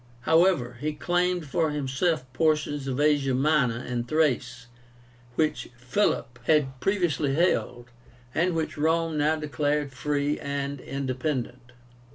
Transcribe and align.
However, 0.21 0.77
he 0.81 0.93
claimed 0.93 1.45
for 1.45 1.69
himself 1.69 2.25
portions 2.33 2.87
of 2.87 2.99
Asia 2.99 3.35
Minor 3.35 3.77
and 3.77 4.07
Thrace, 4.07 4.65
which 5.35 5.69
Philip 5.77 6.39
had 6.45 6.79
previously 6.79 7.35
held, 7.35 7.91
and 8.33 8.55
which 8.55 8.79
Rome 8.79 9.15
now 9.19 9.35
declared 9.35 9.93
free 9.93 10.39
and 10.39 10.79
independent. 10.81 11.71